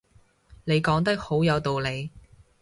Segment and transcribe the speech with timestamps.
[0.63, 2.09] 你講得好有道理